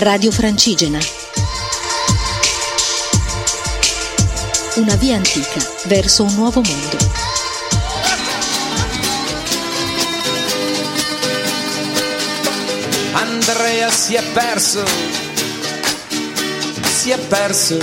[0.00, 1.00] Radio Francigena.
[4.76, 6.96] Una via antica verso un nuovo mondo.
[13.14, 14.84] Andrea si è perso,
[16.84, 17.80] si è perso e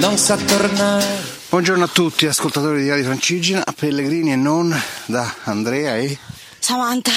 [0.00, 1.06] non sa tornare.
[1.48, 4.76] Buongiorno a tutti, ascoltatori di Radio Francigena, Pellegrini e non
[5.06, 6.18] da Andrea e...
[6.58, 7.12] Samantha.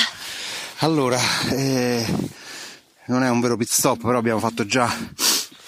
[0.79, 1.17] Allora,
[1.49, 2.05] eh,
[3.07, 4.91] non è un vero pit stop, però abbiamo fatto già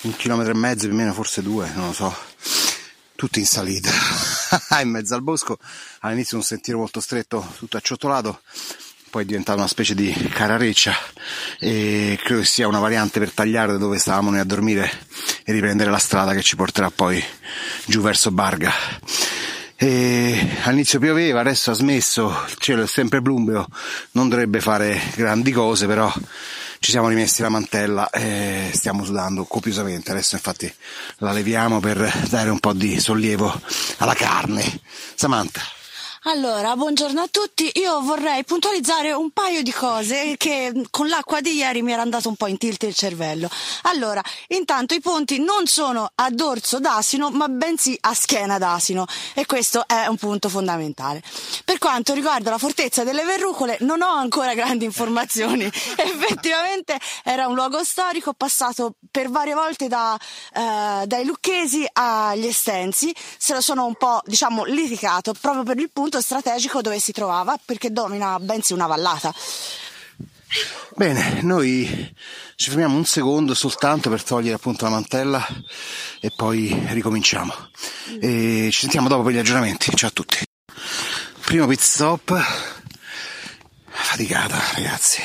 [0.01, 2.15] un chilometro e mezzo, più o meno, forse due, non lo so,
[3.15, 3.91] tutti in salita,
[4.81, 5.57] in mezzo al bosco,
[5.99, 8.41] all'inizio un sentiero molto stretto, tutto acciottolato,
[9.15, 10.93] poi è diventato una specie di carareccia.
[11.57, 14.91] E credo che sia una variante per tagliare da dove stavamo noi a dormire
[15.45, 17.23] e riprendere la strada che ci porterà poi
[17.85, 18.73] giù verso Barga.
[19.77, 23.65] E all'inizio pioveva, adesso ha smesso, il cielo è sempre plumbeo,
[24.11, 26.13] non dovrebbe fare grandi cose, però
[26.85, 30.11] ci siamo rimessi la mantella e stiamo sudando copiosamente.
[30.11, 30.71] Adesso infatti
[31.17, 33.59] la leviamo per dare un po' di sollievo
[33.97, 34.81] alla carne.
[35.15, 35.61] Samantha.
[36.27, 37.69] Allora, buongiorno a tutti.
[37.75, 42.29] Io vorrei puntualizzare un paio di cose che con l'acqua di ieri mi era andato
[42.29, 43.47] un po' in tilt il cervello.
[43.83, 49.45] Allora, intanto i ponti non sono a dorso d'asino, ma bensì a schiena d'asino e
[49.45, 51.21] questo è un punto fondamentale.
[51.63, 55.65] Per quanto riguarda la fortezza delle verrucole, non ho ancora grandi informazioni.
[55.95, 60.17] Effettivamente era un luogo storico passato per varie volte da,
[60.53, 63.13] eh, dai lucchesi agli estensi.
[63.37, 67.57] Se lo sono un po', diciamo, litigato proprio per il punto strategico dove si trovava
[67.63, 69.33] perché domina bensì una vallata.
[70.95, 72.13] Bene, noi
[72.55, 75.45] ci fermiamo un secondo soltanto per togliere appunto la mantella
[76.21, 77.53] e poi ricominciamo.
[78.21, 79.91] E ci sentiamo dopo per gli aggiornamenti.
[79.93, 80.37] Ciao a tutti.
[81.41, 82.33] Primo pit stop.
[83.87, 85.21] Faticata, ragazzi.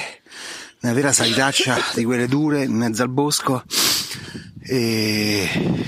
[0.82, 3.62] Una vera salitaccia di quelle dure in mezzo al bosco.
[4.62, 5.86] E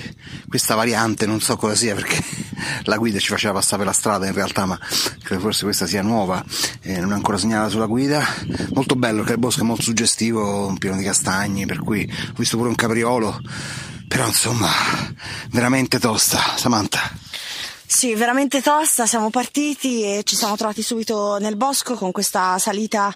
[0.48, 2.41] questa variante non so cosa sia perché
[2.84, 4.78] la guida ci faceva passare per la strada in realtà ma
[5.22, 6.44] credo forse questa sia nuova.
[6.80, 8.24] E non è ancora segnalata sulla guida.
[8.74, 12.56] Molto bello che il bosco è molto suggestivo pieno di castagni per cui ho visto
[12.56, 13.40] pure un capriolo.
[14.08, 14.68] Però insomma
[15.50, 17.00] veramente tosta Samantha.
[17.92, 23.14] Sì, veramente tosta, siamo partiti e ci siamo trovati subito nel bosco con questa salita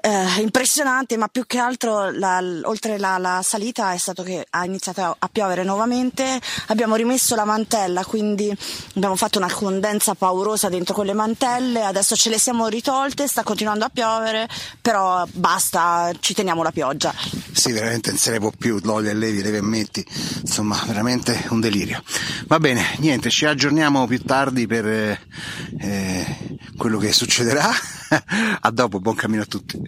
[0.00, 4.64] eh, impressionante, ma più che altro la, oltre la, la, salita è stato che ha
[4.64, 8.54] iniziato a piovere nuovamente, abbiamo rimesso la mantella, quindi
[8.94, 13.84] abbiamo fatto una condensa paurosa dentro quelle mantelle, adesso ce le siamo ritolte, sta continuando
[13.84, 14.48] a piovere,
[14.80, 17.14] però basta, ci teniamo la pioggia.
[17.52, 20.04] Sì, veramente non se ne può più, l'olio e levi, levi e metti,
[20.40, 22.02] insomma, veramente un delirio.
[22.46, 26.36] Va bene, niente, ci aggiorniamo più tardi per eh,
[26.76, 27.70] quello che succederà.
[28.60, 29.80] a dopo, buon cammino a tutti.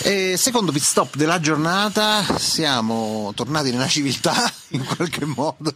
[0.00, 5.72] E secondo pit stop della giornata, siamo tornati nella civiltà in qualche modo.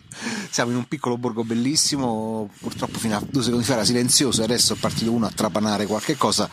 [0.51, 4.73] Siamo in un piccolo borgo bellissimo, purtroppo fino a due secondi fa era silenzioso, adesso
[4.73, 6.49] è partito uno a trapanare qualche cosa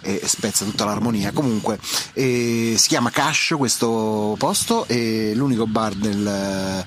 [0.00, 1.32] e spezza tutta l'armonia.
[1.32, 1.78] Comunque,
[2.14, 6.84] eh, si chiama Cascio questo posto e l'unico bar del,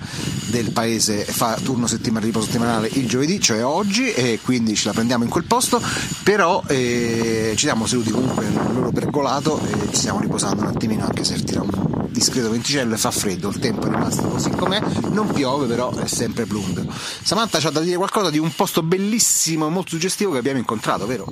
[0.48, 4.94] del paese fa turno settimana, riposo settimanale il giovedì, cioè oggi, e quindi ce la
[4.94, 5.82] prendiamo in quel posto,
[6.24, 11.04] però eh, ci siamo seduti comunque nel loro pergolato e ci siamo riposando un attimino
[11.04, 14.80] anche se tira un discreto venticello e fa freddo, il tempo è rimasto così com'è,
[15.10, 16.86] non piove però è sempre plumbeo.
[17.22, 21.06] Samantha ci ha da dire qualcosa di un posto bellissimo, molto suggestivo che abbiamo incontrato,
[21.06, 21.28] vero?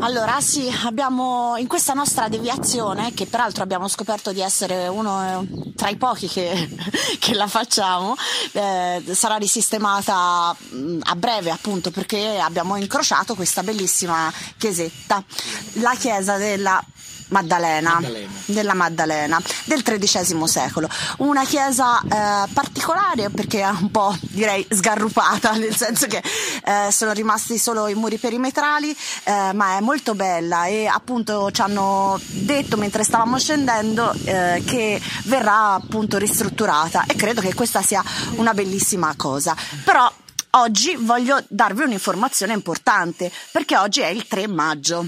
[0.00, 5.46] Allora sì, abbiamo in questa nostra deviazione, che peraltro abbiamo scoperto di essere uno
[5.76, 6.70] tra i pochi che,
[7.20, 8.16] che la facciamo,
[8.52, 15.22] eh, sarà risistemata mm, a breve appunto perché abbiamo incrociato questa bellissima chiesetta,
[15.74, 16.82] la chiesa della
[17.30, 20.88] Maddalena, Maddalena, della Maddalena del XIII secolo.
[21.18, 26.22] Una chiesa eh, particolare perché è un po' direi sgarrupata, nel senso che
[26.64, 31.60] eh, sono rimasti solo i muri perimetrali, eh, ma è molto bella e appunto ci
[31.60, 38.02] hanno detto mentre stavamo scendendo eh, che verrà appunto ristrutturata e credo che questa sia
[38.36, 39.56] una bellissima cosa.
[39.84, 40.10] Però
[40.50, 45.06] oggi voglio darvi un'informazione importante perché oggi è il 3 maggio.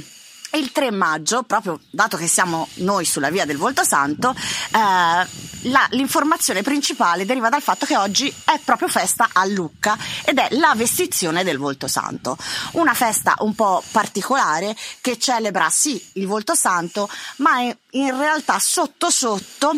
[0.55, 5.27] Il 3 maggio, proprio dato che siamo noi sulla via del Volto Santo, eh,
[5.71, 10.49] la, l'informazione principale deriva dal fatto che oggi è proprio festa a Lucca ed è
[10.53, 12.37] la vestizione del Volto Santo.
[12.73, 19.11] Una festa un po' particolare che celebra sì il Volto Santo, ma in realtà sotto
[19.11, 19.75] sotto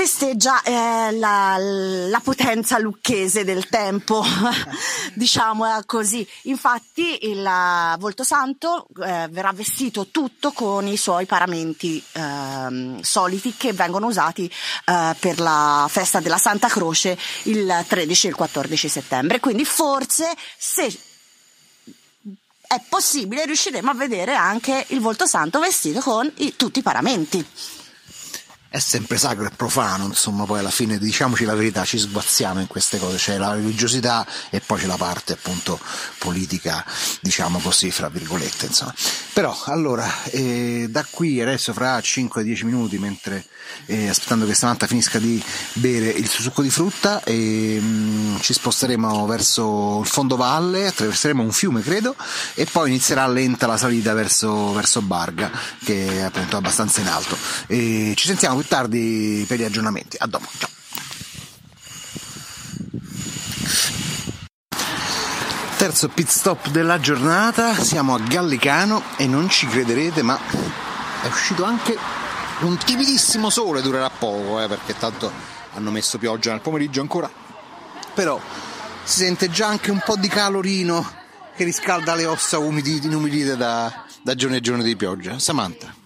[0.00, 4.24] festeggia eh, la, la, potenza lucchese del tempo,
[5.12, 6.26] diciamo così.
[6.44, 7.46] Infatti il
[7.98, 14.50] Volto Santo eh, verrà vestito tutto con i suoi paramenti eh, soliti che vengono usati
[14.86, 19.38] eh, per la festa della Santa Croce il 13 e il 14 settembre.
[19.38, 20.98] Quindi forse se
[22.66, 27.46] è possibile riusciremo a vedere anche il Volto Santo vestito con i, tutti i paramenti
[28.72, 32.68] è sempre sacro e profano, insomma, poi alla fine diciamoci la verità, ci sguazziamo in
[32.68, 35.78] queste cose, c'è la religiosità e poi c'è la parte appunto
[36.18, 36.84] politica,
[37.20, 38.94] diciamo così, fra virgolette, insomma.
[39.32, 43.44] Però allora, eh, da qui adesso fra 5-10 minuti, mentre
[43.86, 45.42] eh, aspettando che Samantha finisca di
[45.72, 51.50] bere il suo succo di frutta, e, mh, ci sposteremo verso il fondovalle, attraverseremo un
[51.50, 52.14] fiume credo,
[52.54, 55.50] e poi inizierà lenta la salita verso, verso Barga,
[55.82, 57.36] che è appunto abbastanza in alto.
[57.66, 60.16] E ci sentiamo più tardi per gli aggiornamenti.
[60.20, 60.68] A dopo, ciao.
[65.76, 70.38] Terzo pit stop della giornata, siamo a Gallicano e non ci crederete ma
[71.22, 71.96] è uscito anche
[72.60, 75.32] un timidissimo sole, durerà poco eh, perché tanto
[75.72, 77.30] hanno messo pioggia nel pomeriggio ancora,
[78.12, 78.38] però
[79.04, 81.18] si sente già anche un po' di calorino
[81.56, 85.38] che riscalda le ossa umidi, inumidite da, da giorni e giorni di pioggia.
[85.38, 85.99] Samantha.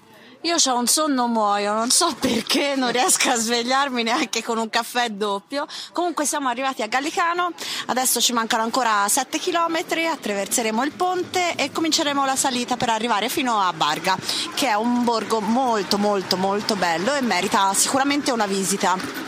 [0.44, 4.68] Io ho un sonno muoio, non so perché, non riesco a svegliarmi neanche con un
[4.68, 5.66] caffè doppio.
[5.92, 7.52] Comunque siamo arrivati a Gallicano,
[7.86, 9.78] adesso ci mancano ancora 7 km,
[10.12, 14.18] attraverseremo il ponte e cominceremo la salita per arrivare fino a Barga,
[14.54, 19.23] che è un borgo molto molto molto bello e merita sicuramente una visita.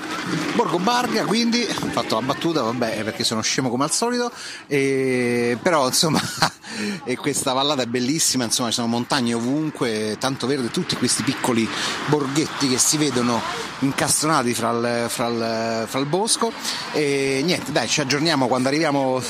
[0.54, 4.32] Borgo Barga, quindi ho fatto la battuta, vabbè, perché sono scemo come al solito,
[4.66, 6.20] e, però insomma
[7.04, 11.68] e questa vallata è bellissima, insomma ci sono montagne ovunque, tanto verde, tutti questi piccoli
[12.06, 13.40] borghetti che si vedono
[13.80, 16.52] incastronati fra il, fra il, fra il bosco.
[16.92, 19.22] E niente, dai, ci aggiorniamo quando arriviamo.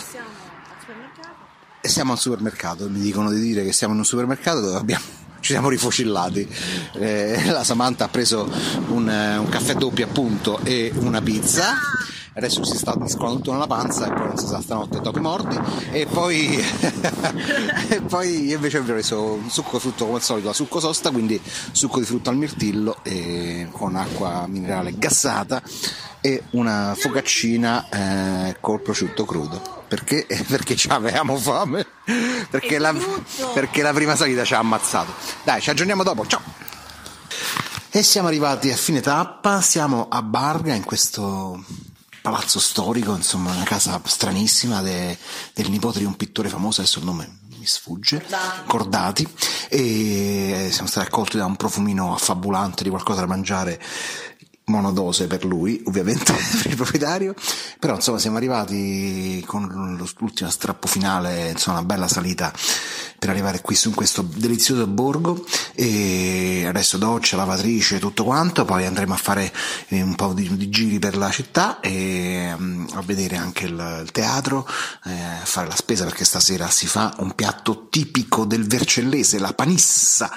[1.80, 5.15] E siamo al supermercato, mi dicono di dire che siamo in un supermercato dove abbiamo
[5.46, 6.44] ci siamo rifocillati.
[6.98, 8.50] Eh, la Samantha ha preso
[8.88, 11.76] un, eh, un, caffè doppio appunto e una pizza.
[12.36, 15.58] Adesso si sta mescolando tutto nella panza e poi non si sa stanotte topi morti.
[15.90, 16.54] E poi,
[17.88, 21.10] e poi invece ho preso un succo di frutto come al solito, la succo sosta,
[21.10, 21.40] quindi
[21.72, 22.98] succo di frutta al mirtillo
[23.70, 25.62] con acqua minerale gassata
[26.20, 29.84] e una focaccina eh, col prosciutto crudo.
[29.88, 30.26] Perché?
[30.46, 31.86] Perché avevamo fame.
[32.50, 32.94] Perché la,
[33.54, 35.14] perché la prima salita ci ha ammazzato.
[35.42, 36.26] Dai, ci aggiorniamo dopo.
[36.26, 36.42] Ciao!
[37.88, 41.64] E siamo arrivati a fine tappa, siamo a Barga in questo
[42.30, 45.16] palazzo storico, insomma una casa stranissima de,
[45.54, 48.66] del nipote di un pittore famoso, adesso il nome mi sfugge, Cordati.
[48.66, 49.28] Cordati,
[49.68, 53.80] e siamo stati accolti da un profumino affabulante di qualcosa da mangiare
[54.68, 56.32] monodose per lui, ovviamente
[56.62, 57.34] per il proprietario,
[57.78, 62.52] però insomma siamo arrivati con l'ultimo strappo finale, insomma una bella salita
[63.18, 65.44] per arrivare qui su questo delizioso borgo.
[65.74, 69.52] E adesso doccia, lavatrice, tutto quanto, poi andremo a fare
[69.88, 74.00] eh, un po' di, di giri per la città e um, a vedere anche il,
[74.02, 74.66] il teatro,
[75.04, 80.30] eh, fare la spesa perché stasera si fa un piatto tipico del Vercellese, la panissa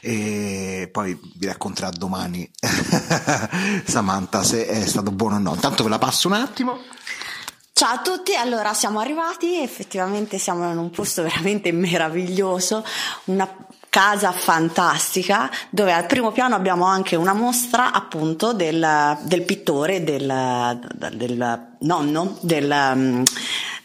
[0.00, 2.48] e poi vi racconterà domani
[3.84, 5.54] Samantha se è stato buono o no.
[5.54, 6.78] Intanto ve la passo un attimo.
[7.72, 12.84] Ciao a tutti, allora siamo arrivati, effettivamente siamo in un posto veramente meraviglioso,
[13.26, 13.48] una
[13.88, 20.80] casa fantastica dove al primo piano abbiamo anche una mostra appunto del, del pittore, del,
[21.12, 23.22] del, nonno, del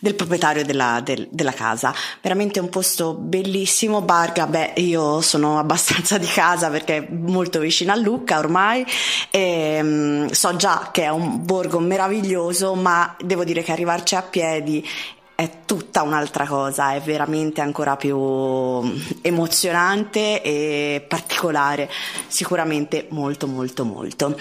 [0.04, 1.94] del proprietario della, del, della casa.
[2.22, 4.02] Veramente un posto bellissimo.
[4.02, 8.86] Barga, beh, io sono abbastanza di casa perché è molto vicino a Lucca ormai
[9.32, 14.24] e um, so già che è un borgo meraviglioso, ma devo dire che arrivarci a
[14.24, 14.86] piedi
[15.44, 18.18] è tutta un'altra cosa, è veramente ancora più
[19.22, 21.90] emozionante e particolare,
[22.28, 24.36] sicuramente molto molto molto.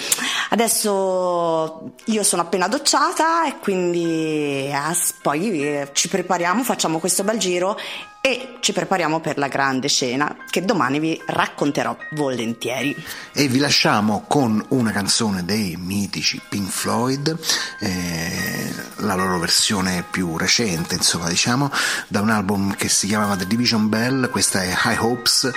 [0.51, 7.39] Adesso io sono appena docciata e quindi eh, poi eh, ci prepariamo, facciamo questo bel
[7.39, 7.77] giro
[8.25, 12.95] e ci prepariamo per la grande scena che domani vi racconterò volentieri.
[13.33, 17.37] E vi lasciamo con una canzone dei mitici Pink Floyd,
[17.81, 21.69] eh, la loro versione più recente, insomma, diciamo,
[22.07, 25.51] da un album che si chiamava The Division Bell, questa è High Hopes,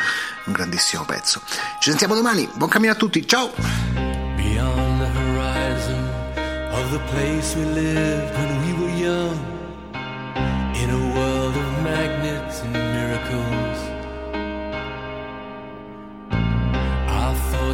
[0.45, 1.43] un grandissimo pezzo.
[1.79, 3.51] Ci sentiamo domani, buon cammino a tutti, ciao!
[4.35, 6.09] Beyond the horizon
[6.71, 9.37] of the place we lived when we were young
[10.73, 12.34] in a world of magnets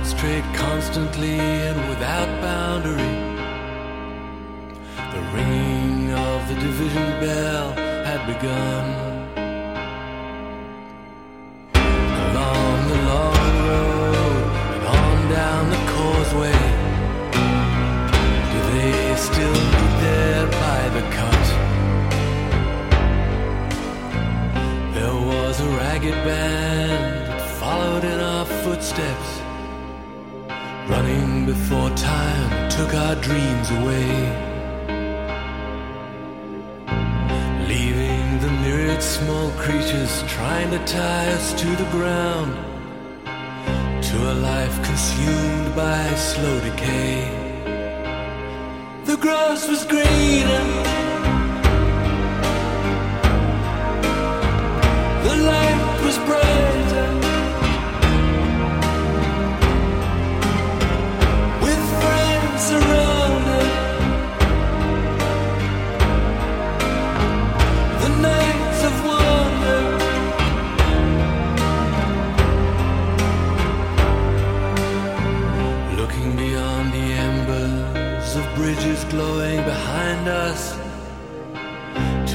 [0.01, 2.97] Railroads trade constantly and without boundary.
[5.13, 7.80] The ringing of the division bell
[33.77, 34.11] away.
[37.67, 42.51] Leaving the myriad small creatures trying to tie us to the ground,
[44.07, 47.41] to a life consumed by slow decay.
[49.05, 50.65] The grass was greener.
[55.27, 56.70] The light was brighter.